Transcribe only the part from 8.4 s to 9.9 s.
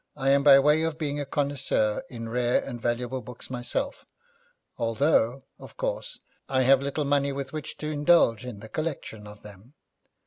in the collection of them.